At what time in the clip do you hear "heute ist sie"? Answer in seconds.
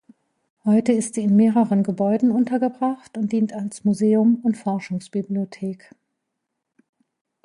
0.65-1.21